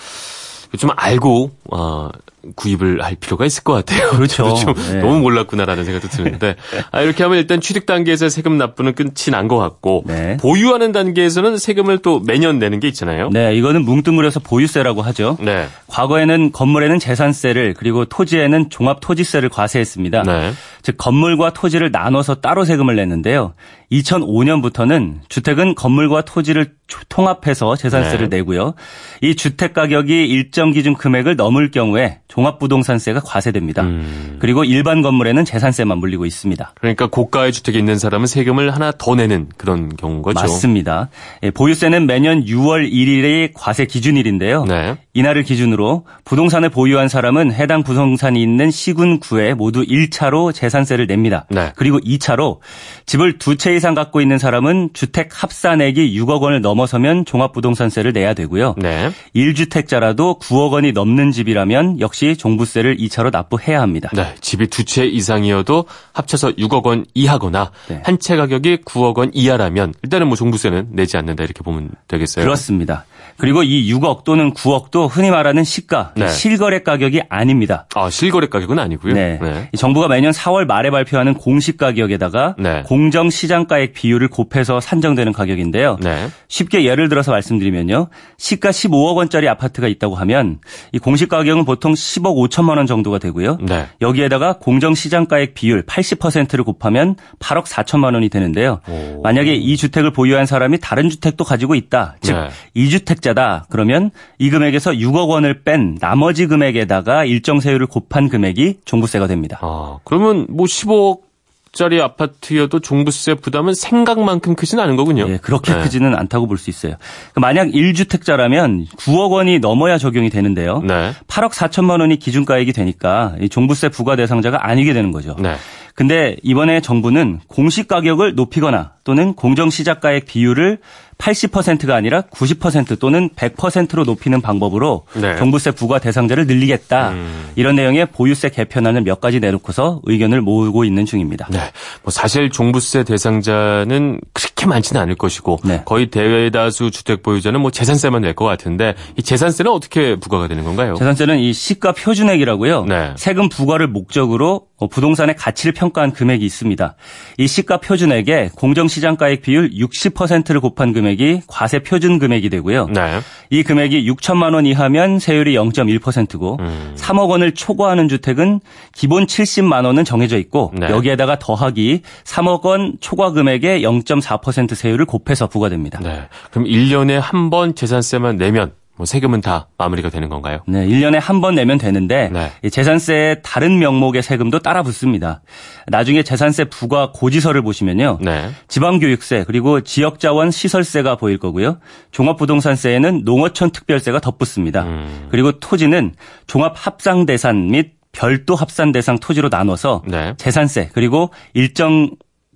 [0.78, 2.10] 좀 알고 어,
[2.54, 4.10] 구입을 할 필요가 있을 것 같아요.
[4.18, 4.54] 그렇죠.
[4.54, 5.00] 좀 네.
[5.00, 6.56] 너무 몰랐구나라는 생각도 드는데
[6.92, 10.36] 아, 이렇게 하면 일단 취득 단계에서 세금 납부는 끝이 난 것 같고 네.
[10.38, 13.30] 보유하는 단계에서는 세금을 또 매년 내는 게 있잖아요.
[13.32, 15.38] 네, 이거는 뭉뚱그려서 보유세라고 하죠.
[15.40, 15.66] 네.
[15.86, 20.22] 과거에는 건물에는 재산세를 그리고 토지에는 종합 토지세를 과세했습니다.
[20.24, 20.52] 네.
[20.82, 23.54] 즉 건물과 토지를 나눠서 따로 세금을 냈는데요.
[23.92, 28.36] 2005년부터는 주택은 건물과 토지를 조- 통합해서 재산세를 네.
[28.38, 28.74] 내고요.
[29.20, 33.82] 이 주택 가격이 일정 기준 금액을 넘을 경우에 종합부동산세가 과세됩니다.
[33.82, 34.36] 음.
[34.38, 36.74] 그리고 일반 건물에는 재산세만 물리고 있습니다.
[36.80, 40.38] 그러니까 고가의 주택에 있는 사람은 세금을 하나 더 내는 그런 경우인 거죠.
[40.40, 41.08] 맞습니다.
[41.42, 44.64] 예, 보유세는 매년 6월 1일이 과세 기준일인데요.
[44.66, 44.96] 네.
[45.14, 51.46] 이날을 기준으로 부동산을 보유한 사람은 해당 부동산이 있는 시군 구에 모두 1차로 재산세를 냅니다.
[51.50, 51.72] 네.
[51.74, 52.58] 그리고 2차로
[53.06, 58.74] 집을 두 채 이상 갖고 있는 사람은 주택 합산액이 6억 원을 넘어서면 종합부동산세를 내야 되고요.
[58.78, 59.10] 네.
[59.34, 64.10] 1주택자라도 9억 원이 넘는 집이라면 역시 종부세를 2차로 납부해야 합니다.
[64.14, 68.00] 네, 집이 두 채 이상이어도 합쳐서 6억 원 이하거나 네.
[68.04, 72.44] 한채 가격이 9억 원 이하라면 일단은 뭐 종부세는 내지 않는다 이렇게 보면 되겠어요.
[72.44, 73.04] 그렇습니다.
[73.38, 76.28] 그리고 이 6억 또는 9억도 흔히 말하는 시가, 네.
[76.28, 77.86] 실거래 가격이 아닙니다.
[77.94, 79.14] 아, 실거래 가격은 아니고요.
[79.14, 79.38] 네.
[79.72, 82.82] 이 정부가 매년 4월 말에 발표하는 공시 가격에다가 네.
[82.86, 85.98] 공정 시장가액 비율을 곱해서 산정되는 가격인데요.
[86.00, 86.28] 네.
[86.48, 88.08] 쉽게 예를 들어서 말씀드리면요.
[88.38, 90.58] 시가 15억 원짜리 아파트가 있다고 하면
[90.92, 93.58] 이 공시 가격은 보통 10억 5천만 원 정도가 되고요.
[93.62, 93.86] 네.
[94.00, 98.80] 여기에다가 공정 시장가액 비율 80%를 곱하면 8억 4천만 원이 되는데요.
[98.88, 99.20] 오.
[99.22, 102.16] 만약에 이 주택을 보유한 사람이 다른 주택도 가지고 있다.
[102.20, 102.48] 즉 네.
[102.74, 109.26] 이주택 자다 그러면 이 금액에서 6억 원을 뺀 나머지 금액에다가 일정 세율을 곱한 금액이 종부세가
[109.26, 109.58] 됩니다.
[109.62, 111.26] 아, 그러면 뭐 15억
[111.72, 115.28] 짜리 아파트여도 종부세 부담은 생각만큼 크진 않은 거군요.
[115.28, 115.82] 예, 그렇게 네.
[115.82, 116.94] 크지는 않다고 볼 수 있어요.
[117.32, 120.80] 그러니까 만약 1주택자라면 9억 원이 넘어야 적용이 되는데요.
[120.80, 121.12] 네.
[121.28, 125.36] 8억 4천만 원이 기준가액이 되니까 이 종부세 부과 대상자가 아니게 되는 거죠.
[125.38, 125.56] 네.
[125.94, 130.78] 근데 이번에 정부는 공시 가격을 높이거나 또는 공정 시작가액 비율을
[131.18, 135.36] 80%가 아니라 90% 또는 100%로 높이는 방법으로 네.
[135.36, 137.10] 종부세 부과 대상자를 늘리겠다.
[137.10, 137.48] 음.
[137.54, 141.46] 이런 내용의 보유세 개편안을 몇 가지 내놓고서 의견을 모으고 있는 중입니다.
[141.50, 141.58] 네.
[142.02, 145.82] 뭐 사실 종부세 대상자는 그렇게 많지는 않을 것이고 네.
[145.86, 150.94] 거의 대다수 주택 보유자는 뭐 재산세만 낼 것 같은데 이 재산세는 어떻게 부과가 되는 건가요?
[150.98, 152.84] 재산세는 이 시가 표준액이라고요.
[152.84, 153.14] 네.
[153.16, 156.96] 세금 부과를 목적으로 어, 부동산의 가치를 평가한 금액이 있습니다.
[157.38, 162.86] 이 시가 표준액에 공정 시장가액 비율 60%를 곱한 금액이 과세 표준 금액이 되고요.
[162.86, 163.20] 네.
[163.50, 166.94] 이 금액이 6천만 원 이하면 세율이 0.1%고 음.
[166.96, 168.60] 3억 원을 초과하는 주택은
[168.94, 170.88] 기본 70만 원은 정해져 있고 네.
[170.88, 176.00] 여기에다가 더하기 3억 원 초과 금액에 0.4% 세율을 곱해서 부과됩니다.
[176.00, 176.22] 네.
[176.50, 180.60] 그럼 1년에 한 번 재산세만 내면 뭐 세금은 다 마무리가 되는 건가요?
[180.66, 182.50] 네, 1년에 한 번 내면 되는데 네.
[182.62, 185.42] 이 재산세의 다른 명목의 세금도 따라 붙습니다.
[185.88, 188.18] 나중에 재산세 부과 고지서를 보시면요.
[188.22, 188.50] 네.
[188.68, 191.78] 지방교육세 그리고 지역자원 시설세가 보일 거고요.
[192.10, 194.84] 종합부동산세에는 농어촌 특별세가 덧붙습니다.
[194.84, 195.28] 음.
[195.30, 196.14] 그리고 토지는
[196.46, 200.32] 종합합상대산 및 별도 합산 대상 토지로 나눠서 네.
[200.38, 202.10] 재산세 그리고 일정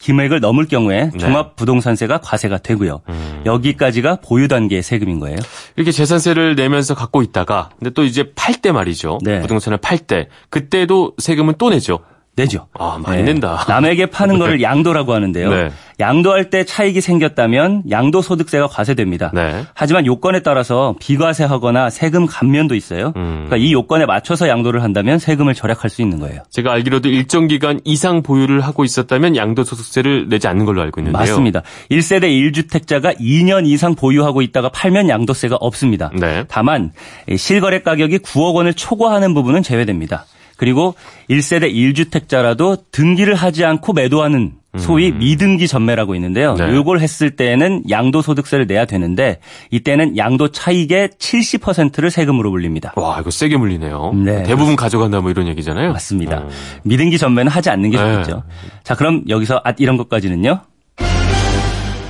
[0.05, 1.19] 금액을 넘을 경우에 네.
[1.19, 3.03] 종합 부동산세가 과세가 되고요.
[3.09, 3.43] 음.
[3.47, 5.39] 여기까지가 보유 단계의 세금인 거예요.
[5.77, 9.19] 이렇게 재산세를 내면서 갖고 있다가 근데 또 이제 팔 때 말이죠.
[9.23, 9.41] 네.
[9.41, 12.01] 부동산을 팔 때 그때도 세금은 또 내죠.
[12.40, 12.66] 내죠.
[12.79, 13.64] 아, 많이 낸다.
[13.68, 15.50] 남에게 파는 거를 양도라고 하는데요.
[15.50, 15.70] 네.
[15.98, 19.31] 양도할 때 차익이 생겼다면 양도 소득세가 과세됩니다.
[19.35, 19.64] 네.
[19.74, 23.12] 하지만 요건에 따라서 비과세하거나 세금 감면도 있어요.
[23.16, 23.44] 음.
[23.46, 26.40] 그러니까 이 요건에 맞춰서 양도를 한다면 세금을 절약할 수 있는 거예요.
[26.50, 31.20] 제가 알기로도 일정 기간 이상 보유를 하고 있었다면 양도 소득세를 내지 않는 걸로 알고 있는데요.
[31.20, 31.62] 맞습니다.
[31.90, 36.11] 1세대 1주택자가 2년 이상 보유하고 있다가 팔면 양도세가 없습니다.
[36.18, 36.44] 네.
[36.48, 36.92] 다만
[37.37, 40.24] 실거래 가격이 9억 원을 초과하는 부분은 제외됩니다.
[40.61, 40.94] 그리고
[41.31, 46.53] 1세대 1주택자라도 등기를 하지 않고 매도하는 소위 미등기 전매라고 있는데요.
[46.53, 46.57] 음.
[46.59, 46.79] 네.
[46.79, 52.92] 이걸 했을 때에는 양도소득세를 내야 되는데 이때는 양도 차익의 70%를 세금으로 물립니다.
[52.96, 54.12] 와, 이거 세게 물리네요.
[54.23, 54.42] 네.
[54.42, 55.92] 대부분 가져간다 뭐 이런 얘기잖아요.
[55.92, 56.40] 맞습니다.
[56.40, 56.49] 음.
[56.83, 58.12] 미등기 전매는 하지 않는 게 네.
[58.16, 58.42] 좋겠죠.
[58.85, 60.61] 자, 그럼 여기서 아, 이런 것까지는요.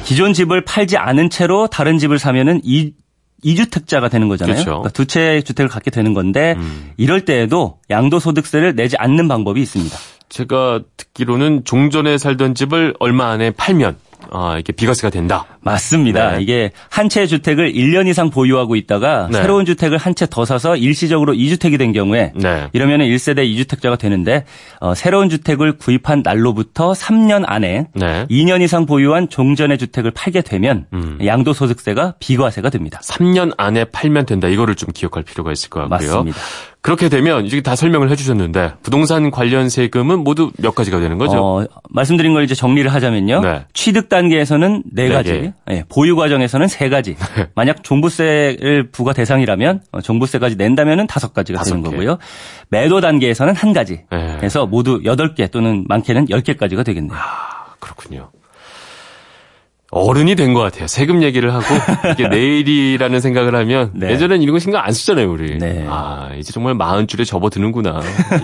[0.02, 2.94] 기존 집을 팔지 않은 채로 다른 집을 사면은 이
[3.44, 4.54] 2주택자가 되는 거잖아요.
[4.54, 4.70] 그렇죠.
[4.70, 6.90] 그러니까 두 채의 주택을 갖게 되는 건데 음.
[6.96, 9.96] 이럴 때에도 양도소득세를 내지 않는 방법이 있습니다.
[10.28, 13.96] 제가 듣기로는 종전에 살던 집을 얼마 안에 팔면
[14.30, 15.46] 아, 이게 비과세가 된다.
[15.62, 16.32] 맞습니다.
[16.36, 16.42] 네.
[16.42, 19.38] 이게 한 채 주택을 1년 이상 보유하고 있다가 네.
[19.40, 22.68] 새로운 주택을 한 채 더 사서 일시적으로 2주택이 된 경우에 네.
[22.72, 24.44] 이러면 1세대 2주택자가 되는데
[24.80, 28.26] 어, 새로운 주택을 구입한 날로부터 3년 안에 네.
[28.30, 31.18] 2년 이상 보유한 종전의 주택을 팔게 되면 음.
[31.24, 33.00] 양도소득세가 비과세가 됩니다.
[33.02, 34.46] 3년 안에 팔면 된다.
[34.48, 36.08] 이거를 좀 기억할 필요가 있을 것 같고요.
[36.08, 36.38] 맞습니다.
[36.82, 41.38] 그렇게 되면 이제 다 설명을 해주셨는데 부동산 관련 세금은 모두 몇 가지가 되는 거죠?
[41.38, 43.40] 어, 말씀드린 걸 이제 정리를 하자면요.
[43.42, 43.64] 네.
[43.74, 45.74] 취득 단계에서는 네네 가지, 개.
[45.74, 47.16] 예, 보유 과정에서는 세 가지.
[47.54, 51.90] 만약 종부세를 부과 대상이라면 어, 종부세까지 낸다면은 다섯 가지가 되는 개.
[51.90, 52.18] 거고요.
[52.68, 54.04] 매도 단계에서는 한 가지.
[54.10, 54.36] 네.
[54.38, 57.16] 그래서 모두 여덟 개 또는 많게는 열 개까지가 되겠네요.
[57.16, 58.30] 아, 그렇군요.
[59.90, 60.86] 어른이 된 것 같아요.
[60.86, 61.64] 세금 얘기를 하고
[62.12, 64.10] 이게 내일이라는 생각을 하면 네.
[64.10, 65.58] 예전엔 이런 거 신경 안 쓰잖아요, 우리.
[65.58, 65.84] 네.
[65.88, 68.00] 아 이제 정말 마흔 줄에 접어드는구나.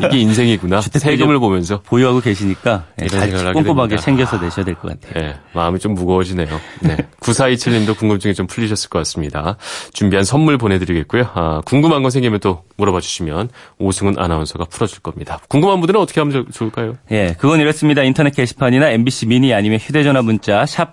[0.07, 0.81] 이게 인생이구나.
[0.93, 1.81] 세금을 보면서.
[1.83, 3.97] 보유하고 계시니까 예, 이런 잘 꼼꼼하게 됩니다.
[4.03, 5.23] 챙겨서 내셔야 될 것 같아요.
[5.25, 6.49] 네, 마음이 좀 무거워지네요.
[6.81, 6.97] 네.
[7.21, 9.57] 9427님도 궁금증이 좀 풀리셨을 것 같습니다.
[9.93, 11.29] 준비한 선물 보내드리겠고요.
[11.35, 15.39] 아, 궁금한 거 생기면 또 물어봐 주시면 오승훈 아나운서가 풀어줄 겁니다.
[15.49, 16.97] 궁금한 분들은 어떻게 하면 좋- 좋을까요?
[17.11, 18.03] 예, 그건 이렇습니다.
[18.03, 20.93] 인터넷 게시판이나 MBC 미니 아니면 휴대전화 문자 샵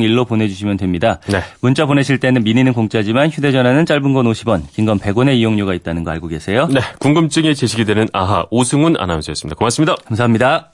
[0.00, 1.18] 8001로 보내주시면 됩니다.
[1.28, 1.40] 네.
[1.60, 6.10] 문자 보내실 때는 미니는 공짜지만 휴대전화는 짧은 건 50원, 긴 건 100원의 이용료가 있다는 거
[6.10, 6.66] 알고 계세요?
[6.72, 9.56] 네, 궁금증이 제시게 되는 아하 오승훈 아나운서였습니다.
[9.56, 9.94] 고맙습니다.
[10.06, 10.70] 감사합니다.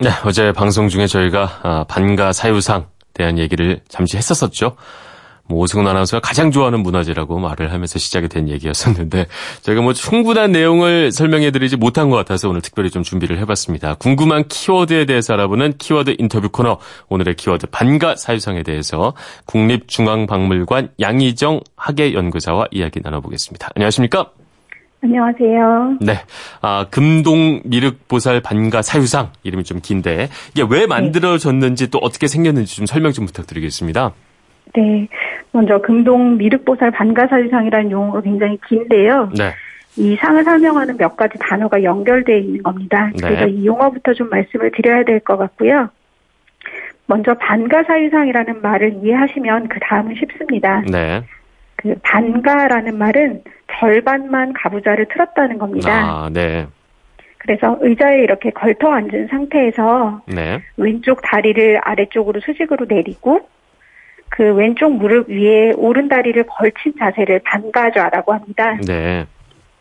[0.00, 4.76] 네, 어제 방송 중에 저희가 아, 반가 사유상 대한 얘기를 잠시 했었었죠.
[5.48, 9.26] 뭐 오승훈 아나운서가 가장 좋아하는 문화재라고 말을 하면서 시작이 된 얘기였었는데
[9.62, 13.94] 저희가 뭐 충분한 내용을 설명해드리지 못한 것 같아서 오늘 특별히 좀 준비를 해봤습니다.
[13.94, 19.14] 궁금한 키워드에 대해서 알아보는 키워드 인터뷰 코너 오늘의 키워드 반가 사유상에 대해서
[19.46, 23.70] 국립중앙박물관 양희정 학예연구사와 이야기 나눠보겠습니다.
[23.74, 24.30] 안녕하십니까?
[25.00, 25.98] 안녕하세요.
[26.00, 26.14] 네.
[26.60, 32.86] 아, 금동 미륵보살 반가 사유상 이름이 좀 긴데 이게 왜 만들어졌는지 또 어떻게 생겼는지 좀
[32.86, 34.12] 설명 좀 부탁드리겠습니다.
[34.74, 35.08] 네.
[35.52, 39.30] 먼저 금동 미륵보살 반가사유상이라는 용어가 굉장히 긴데요.
[39.36, 39.52] 네.
[39.96, 43.10] 이 상을 설명하는 몇 가지 단어가 연결되어 있는 겁니다.
[43.14, 43.20] 네.
[43.20, 45.88] 그래서 이 용어부터 좀 말씀을 드려야 될 것 같고요.
[47.06, 50.82] 먼저 반가사유상이라는 말을 이해하시면 그 다음은 쉽습니다.
[50.90, 51.22] 네.
[51.76, 53.42] 그 반가라는 말은
[53.80, 55.90] 절반만 가부좌를 틀었다는 겁니다.
[55.90, 56.66] 아, 네.
[57.38, 60.60] 그래서 의자에 이렇게 걸터 앉은 상태에서 네.
[60.76, 63.48] 왼쪽 다리를 아래쪽으로 수직으로 내리고
[64.28, 68.76] 그 왼쪽 무릎 위에 오른 다리를 걸친 자세를 반가좌라고 합니다.
[68.86, 69.26] 네.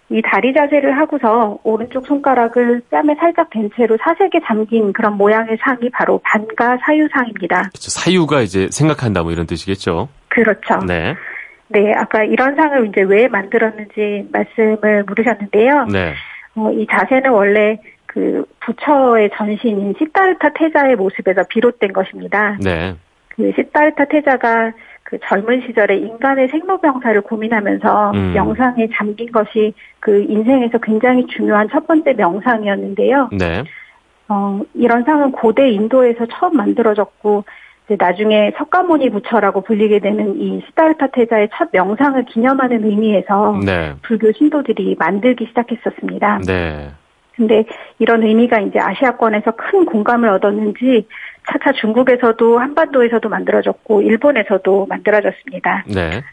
[0.10, 5.90] 이 다리 자세를 하고서 오른쪽 손가락을 뺨에 살짝 댄 채로 사색에 잠긴 그런 모양의 상이
[5.90, 7.58] 바로 반가 사유상입니다.
[7.64, 7.90] 그렇죠.
[7.90, 10.08] 사유가 이제 생각한다 뭐 이런 뜻이겠죠.
[10.30, 10.80] 그렇죠.
[10.88, 11.16] 네.
[11.70, 15.86] 네, 아까 이런 상을 이제 왜 만들었는지 말씀을 물으셨는데요.
[15.92, 16.14] 네.
[16.56, 22.58] 어, 이 자세는 원래 그 부처의 전신인 시타르타 태자의 모습에서 비롯된 것입니다.
[22.64, 22.96] 네.
[23.38, 24.74] 그 시타르타 태자가
[25.04, 28.34] 그 젊은 시절에 인간의 생로병사를 고민하면서 음.
[28.34, 33.30] 명상에 잠긴 것이 그 인생에서 굉장히 중요한 첫 번째 명상이었는데요.
[33.32, 33.64] 네.
[34.28, 37.46] 어, 이런 상은 고대 인도에서 처음 만들어졌고
[37.86, 43.94] 이제 나중에 석가모니 부처라고 불리게 되는 이 시타르타 태자의 첫 명상을 기념하는 의미에서 네.
[44.02, 46.40] 불교 신도들이 만들기 시작했었습니다.
[46.46, 46.90] 네.
[47.38, 47.66] 근데
[48.00, 51.08] 이런 의미가 이제 아시아권에서 큰 공감을 얻었는지
[51.52, 55.84] 차차 중국에서도 한반도에서도 만들어졌고 일본에서도 만들어졌습니다.
[55.88, 56.24] 네.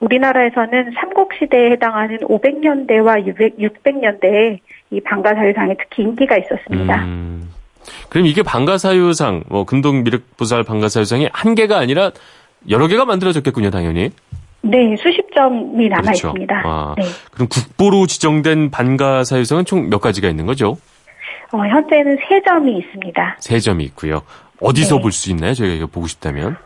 [0.00, 4.58] 우리나라에서는 삼국시대에 해당하는 500년대와 600, 600년대에
[4.90, 7.04] 이 방가사유상에 특히 인기가 있었습니다.
[7.04, 7.50] 음.
[8.08, 12.10] 그럼 이게 방가사유상, 뭐 금동 미륵보살 방가사유상이 한 개가 아니라
[12.68, 14.10] 여러 개가 만들어졌겠군요, 당연히.
[14.62, 16.28] 네, 수십 점이 남아 그렇죠.
[16.28, 16.62] 있습니다.
[16.64, 17.04] 아, 네.
[17.32, 20.76] 그럼 국보로 지정된 반가사유상은 총 몇 가지가 있는 거죠?
[21.52, 23.36] 어, 현재는 세 점이 있습니다.
[23.40, 24.22] 세 점이 있고요.
[24.60, 25.02] 어디서 네.
[25.02, 25.54] 볼수 있나요?
[25.54, 26.56] 저희가 이거 보고 싶다면.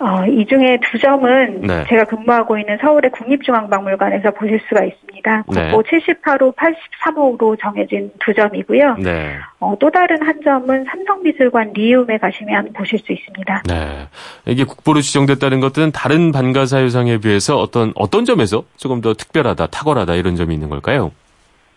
[0.00, 1.84] 어, 이 중에 두 점은 네.
[1.88, 5.44] 제가 근무하고 있는 서울의 국립중앙박물관에서 보실 수가 있습니다.
[5.54, 5.70] 네.
[5.70, 8.96] 국보 78호, 83호로 정해진 두 점이고요.
[8.96, 9.36] 네.
[9.60, 13.62] 어, 또 다른 한 점은 삼성미술관 리움에 가시면 보실 수 있습니다.
[13.68, 14.08] 네.
[14.46, 20.34] 이게 국보로 지정됐다는 것들은 다른 반가사유상에 비해서 어떤, 어떤 점에서 조금 더 특별하다, 탁월하다 이런
[20.34, 21.12] 점이 있는 걸까요?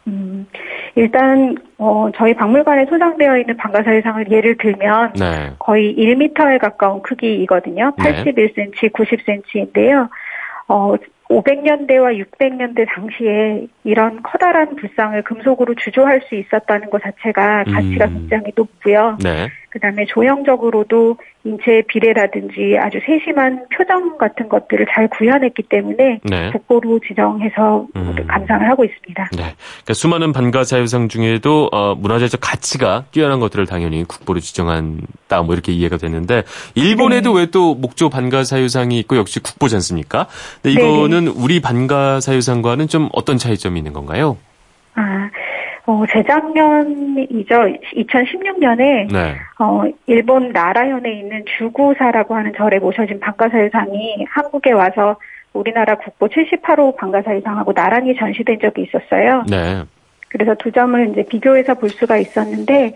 [0.07, 0.47] 음,
[0.97, 5.53] 일단 어, 저희 박물관에 소장되어 있는 방가사유상을 예를 들면 네.
[5.59, 7.93] 거의 1m에 가까운 크기이거든요.
[8.03, 8.23] 네.
[8.23, 10.09] 81cm, 90cm인데요.
[10.67, 10.95] 어,
[11.29, 18.13] 500년대와 600년대 당시에 이런 커다란 불상을 금속으로 주조할 수 있었다는 것 자체가 가치가 음.
[18.13, 19.17] 굉장히 높고요.
[19.21, 19.49] 네.
[19.77, 26.51] 그다음에 조형적으로도 인체의 비례라든지 아주 세심한 표정 같은 것들을 잘 구현했기 때문에 네.
[26.51, 28.15] 국보로 지정해서 음.
[28.27, 29.29] 감상을 하고 있습니다.
[29.33, 29.37] 네.
[29.37, 35.97] 그러니까 수많은 반가사유상 중에도 어, 문화재적 가치가 뛰어난 것들을 당연히 국보로 지정한다 뭐 이렇게 이해가
[35.97, 36.43] 되는데
[36.75, 37.41] 일본에도 네.
[37.41, 40.27] 왜또 목조 반가 사유상이 있고 역시 국보지 않습니까?
[40.61, 40.81] 근데 네.
[40.81, 44.37] 이거는 우리 반가 사유상과는 좀 어떤 차이점이 있는 건가요?
[44.95, 45.29] 아,
[45.87, 47.55] 어, 재작년이죠.
[47.95, 49.37] 2016년에 네.
[49.57, 55.15] 어, 일본 나라현에 있는 주구사라고 하는 절에 모셔진 방가사유상이 한국에 와서
[55.53, 59.45] 우리나라 국보 78호 방가사유상하고 나란히 전시된 적이 있었어요.
[59.49, 59.83] 네.
[60.27, 62.93] 그래서 두 점을 이제 비교해서 볼 수가 있었는데,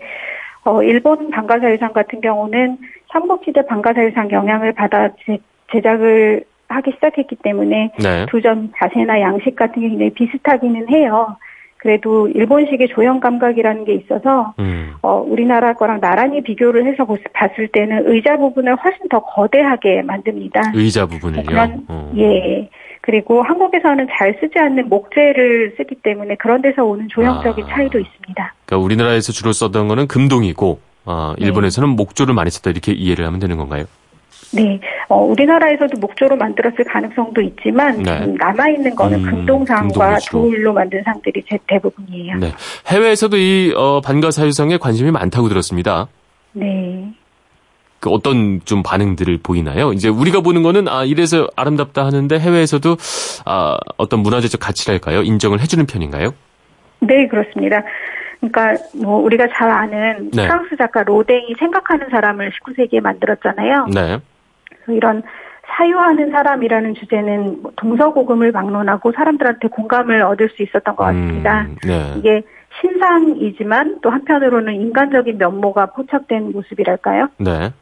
[0.64, 2.76] 어, 일본 방가사유상 같은 경우는
[3.10, 5.38] 삼국시대 방가사유상 영향을 받아 제,
[5.72, 8.26] 제작을 하기 시작했기 때문에 네.
[8.28, 11.38] 두점 자세나 양식 같은 게 굉장히 비슷하기는 해요.
[11.82, 14.92] 그래도 일본식의 조형 감각이라는 게 있어서 음.
[15.02, 20.70] 어, 우리나라 거랑 나란히 비교를 해서 보- 봤을 때는 의자 부분을 훨씬 더 거대하게 만듭니다.
[20.74, 21.42] 의자 부분을요.
[21.44, 22.12] 그런 어.
[22.16, 22.68] 예.
[23.00, 27.68] 그리고 한국에서는 잘 쓰지 않는 목재를 쓰기 때문에 그런 데서 오는 조형적인 아.
[27.68, 28.54] 차이도 있습니다.
[28.64, 31.46] 그러니까 우리나라에서 주로 썼던 거는 금동이고 아, 네.
[31.46, 33.86] 일본에서는 목조를 많이 썼다 이렇게 이해를 하면 되는 건가요?
[34.54, 38.26] 네, 어, 우리나라에서도 목조로 만들었을 가능성도 있지만 네.
[38.38, 40.18] 남아 있는 거는 음, 금동상과.
[40.30, 42.36] 돌로 만든 상들이 제 대부분이에요.
[42.38, 42.52] 네.
[42.88, 46.08] 해외에서도 이 어, 반가사유상에 관심이 많다고 들었습니다.
[46.52, 47.12] 네.
[48.00, 49.92] 그 어떤 좀 반응들을 보이나요?
[49.92, 52.96] 이제 우리가 보는 거는 아 이래서 아름답다 하는데 해외에서도
[53.46, 55.22] 아 어떤 문화재적 가치랄까요?
[55.22, 56.34] 인정을 해주는 편인가요?
[57.00, 57.82] 네, 그렇습니다.
[58.40, 60.46] 그러니까 뭐 우리가 잘 아는 네.
[60.48, 63.86] 프랑스 작가 로댕이 생각하는 사람을 19세기에 만들었잖아요.
[63.94, 64.18] 네.
[64.88, 65.22] 이런
[65.76, 71.62] 사유하는 사람이라는 주제는 뭐 동서고금을 막론하고 사람들한테 공감을 얻을 수 있었던 것 같습니다.
[71.62, 72.14] 음, 네.
[72.18, 72.42] 이게
[72.80, 77.28] 신상이지만 또 한편으로는 인간적인 면모가 포착된 모습이랄까요?
[77.38, 77.72] 네.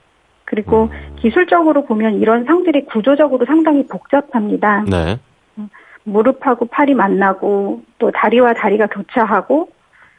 [0.44, 1.16] 그리고 음.
[1.16, 4.84] 기술적으로 보면 이런 상들이 구조적으로 상당히 복잡합니다.
[4.90, 5.18] 네.
[6.04, 9.68] 무릎하고 팔이 만나고 또 다리와 다리가 교차하고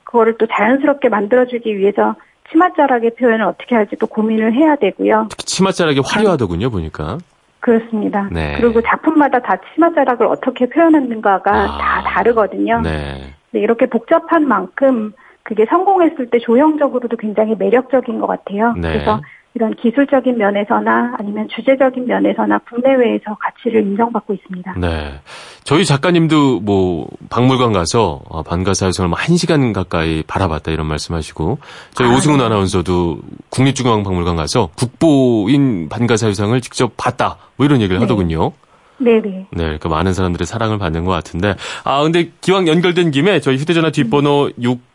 [0.03, 2.15] 그거를 또 자연스럽게 만들어주기 위해서
[2.51, 5.27] 치맛자락의 표현을 어떻게 할지 또 고민을 해야 되고요.
[5.29, 7.17] 특히 치맛자락이 화려하더군요, 보니까.
[7.59, 8.27] 그렇습니다.
[8.31, 8.57] 네.
[8.59, 11.77] 그리고 작품마다 다 치맛자락을 어떻게 표현하는가가 아.
[11.77, 12.81] 다 다르거든요.
[12.81, 13.33] 네.
[13.51, 18.73] 네, 이렇게 복잡한 만큼 그게 성공했을 때 조형적으로도 굉장히 매력적인 것 같아요.
[18.73, 18.93] 네.
[18.93, 19.21] 그래서
[19.53, 24.75] 이런 기술적인 면에서나 아니면 주제적인 면에서나 국내외에서 가치를 인정받고 있습니다.
[24.77, 25.19] 네.
[25.65, 31.59] 저희 작가님도 뭐 박물관 가서 아, 반가사유상을 뭐 1시간 가까이 바라봤다 이런 말씀하시고
[31.93, 32.45] 저희 아, 오승훈 네.
[32.45, 38.03] 아나운서도 국립중앙박물관 가서 국보인 반가사유상을 직접 봤다 뭐 이런 얘기를 네.
[38.03, 38.53] 하더군요.
[38.99, 39.47] 네네.
[39.49, 43.89] 네, 그러니까 많은 사람들의 사랑을 받는 것 같은데 아 근데 기왕 연결된 김에 저희 휴대전화
[43.89, 44.51] 뒷번호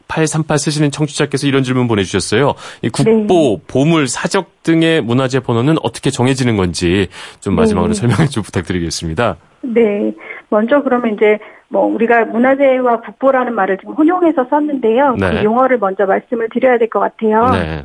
[0.09, 2.55] 6838 쓰시는 청취자께서 이런 질문 보내주셨어요.
[2.83, 7.09] 이 국보, 보물, 사적 등의 문화재 번호는 어떻게 정해지는 건지
[7.41, 7.99] 좀 마지막으로 네.
[7.99, 9.37] 설명을 좀 부탁드리겠습니다.
[9.63, 10.13] 네.
[10.49, 11.39] 먼저 그러면 이제
[11.69, 15.17] 뭐 우리가 문화재와 국보라는 말을 지금 혼용해서 썼는데요.
[15.19, 15.31] 네.
[15.31, 17.51] 그 용어를 먼저 말씀을 드려야 될 것 같아요.
[17.51, 17.85] 네.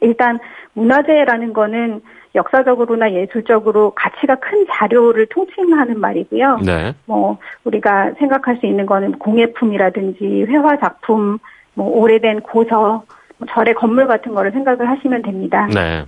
[0.00, 0.38] 일단
[0.74, 2.00] 문화재라는 거는
[2.34, 6.58] 역사적으로나 예술적으로 가치가 큰 자료를 통칭하는 말이고요.
[6.64, 6.94] 네.
[7.06, 11.38] 뭐 우리가 생각할 수 있는 거는 공예품이라든지 회화 작품,
[11.74, 13.04] 뭐 오래된 고서,
[13.38, 15.66] 뭐 절의 건물 같은 거를 생각을 하시면 됩니다.
[15.72, 16.04] 네.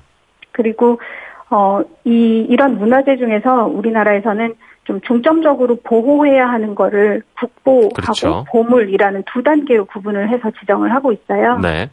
[0.53, 0.99] 그리고
[1.51, 4.55] 어, 이 이런 문화재 중에서 우리나라에서는
[4.85, 8.45] 좀 중점적으로 보호해야 하는 거를 국보하고 그렇죠.
[8.51, 11.59] 보물이라는 두 단계로 구분을 해서 지정을 하고 있어요.
[11.59, 11.89] 네.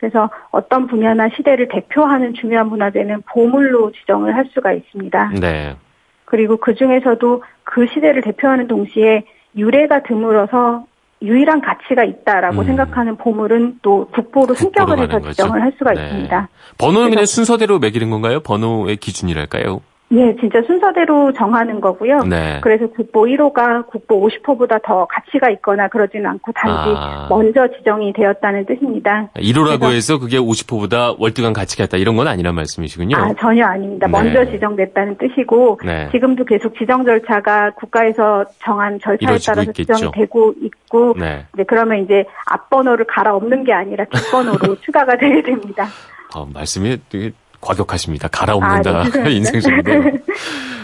[0.00, 5.32] 그래서 어떤 분야나 시대를 대표하는 중요한 문화재는 보물로 지정을 할 수가 있습니다.
[5.40, 5.76] 네.
[6.24, 9.24] 그리고 그 중에서도 그 시대를 대표하는 동시에
[9.56, 10.86] 유래가 드물어서
[11.22, 12.64] 유일한 가치가 있다라고 음.
[12.64, 15.30] 생각하는 보물은 또 국보로 승격을 해서 거죠.
[15.32, 16.04] 지정을 할 수가 네.
[16.04, 16.48] 있습니다.
[16.78, 18.40] 번호는 그냥 순서대로 매기는 건가요?
[18.40, 19.82] 번호의 기준이랄까요?
[20.12, 22.18] 예, 진짜 순서대로 정하는 거고요.
[22.24, 22.58] 네.
[22.62, 27.28] 그래서 국보 1호가 국보 50호보다 더 가치가 있거나 그러지는 않고 단지 아.
[27.30, 29.28] 먼저 지정이 되었다는 뜻입니다.
[29.36, 33.16] 1호라고 그래서- 해서 그게 50호보다 월등한 가치가 있다 이런 건 아니란 말씀이시군요.
[33.16, 34.08] 아, 전혀 아닙니다.
[34.08, 34.10] 네.
[34.12, 36.08] 먼저 지정됐다는 뜻이고 네.
[36.10, 39.94] 지금도 계속 지정 절차가 국가에서 정한 절차에 따라서 있겠죠.
[39.94, 41.44] 지정이 되고 있고 네.
[41.54, 45.86] 이제 그러면 이제 앞번호를 갈아엎는 게 아니라 뒷번호로 추가가 되게 됩니다.
[46.34, 48.28] 어, 말씀이 되게 과격하십니다.
[48.28, 49.00] 갈아엎는다.
[49.00, 49.32] 아, 네.
[49.36, 50.12] 인생적인데.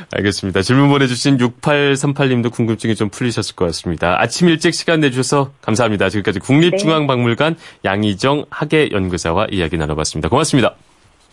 [0.13, 0.63] 알겠습니다.
[0.63, 4.21] 질문 보내주신 6838님도 궁금증이 좀 풀리셨을 것 같습니다.
[4.21, 6.09] 아침 일찍 시간 내주셔서 감사합니다.
[6.11, 10.29] 지금까지 국립중앙박물관 양희정 학예연구사와 이야기 나눠봤습니다.
[10.29, 10.77] 고맙습니다.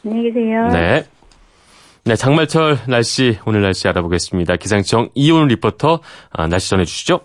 [0.04, 0.70] 안녕히 계세요.
[0.70, 1.06] 네.
[2.06, 4.58] 네, 장말철 날씨, 오늘 날씨 알아보겠습니다.
[4.58, 6.02] 기상청 이온 리포터,
[6.32, 7.22] 아, 날씨 전해주시죠.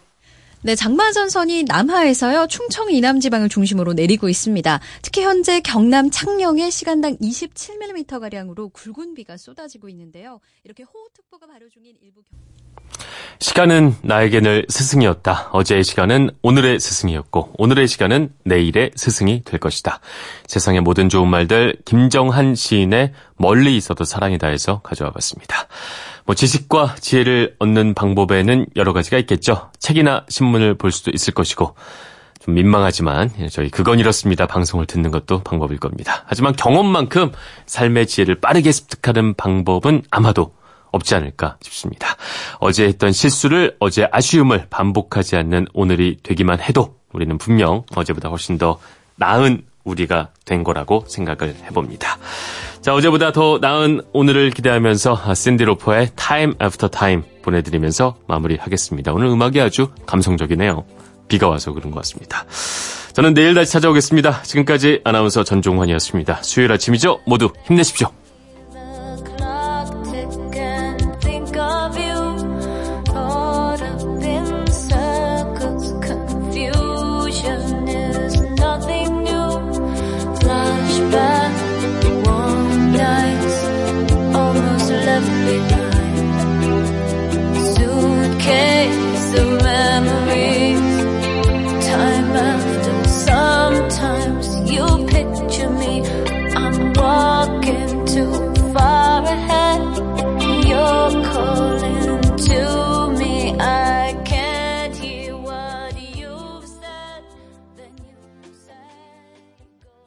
[0.61, 4.81] 네, 장마전선이 남하에서요, 충청 이남 지방을 중심으로 내리고 있습니다.
[5.03, 10.41] 특히 현재 경남 창녕에 시간당 27mm가량으로 굵은 비가 쏟아지고 있는데요.
[10.65, 12.37] 이렇게 호우특보가 발효 중인 일부 경...
[13.39, 15.51] 시간은 나에게 늘 스승이었다.
[15.53, 20.01] 어제의 시간은 오늘의 스승이었고, 오늘의 시간은 내일의 스승이 될 것이다.
[20.49, 25.69] 세상의 모든 좋은 말들, 김정한 시인의 멀리 있어도 사랑이다 해서 가져와 봤습니다.
[26.29, 29.71] 뭐, 지식과 지혜를 얻는 방법에는 여러 가지가 있겠죠.
[29.79, 31.75] 책이나 신문을 볼 수도 있을 것이고,
[32.41, 34.47] 좀 민망하지만, 예, 저희 그건 이렇습니다.
[34.47, 36.25] 방송을 듣는 것도 방법일 겁니다.
[36.27, 37.33] 하지만 경험만큼
[37.65, 40.53] 삶의 지혜를 빠르게 습득하는 방법은 아마도
[40.93, 42.17] 없지 않을까 싶습니다.
[42.61, 48.79] 어제 했던 실수를, 어제 아쉬움을 반복하지 않는 오늘이 되기만 해도 우리는 분명 어제보다 훨씬 더
[49.17, 52.19] 나은 우리가 된 거라고 생각을 해봅니다.
[52.81, 59.13] 자, 자, 어제보다 더 나은 오늘을 기대하면서 샌디 로퍼의 Time After Time 보내드리면서 마무리하겠습니다.
[59.13, 60.87] 오늘 음악이 아주 감성적이네요.
[61.29, 62.47] 비가 와서 그런 것 같습니다.
[63.13, 64.41] 저는 내일 다시 찾아오겠습니다.
[64.43, 66.43] 지금까지 아나운서 전종환이었습니다.
[66.43, 67.21] 수요일 아침이죠?
[67.27, 68.11] 모두 힘내십시오.